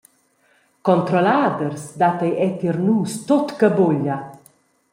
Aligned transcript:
Controlladers 0.87 1.83
dat 2.03 2.17
ei 2.27 2.33
era 2.45 2.55
tier 2.59 2.77
nus 2.85 3.11
tut 3.27 3.47
che 3.57 3.67
buglia. 3.77 4.17